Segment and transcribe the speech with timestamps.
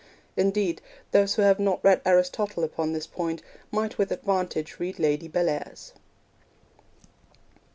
[0.35, 0.81] Indeed,
[1.11, 5.93] those who have not read Aristotle upon this point might with advantage read Lady Bellairs.